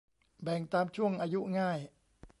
[0.43, 1.79] แบ่งตามช่วงอายุง่าย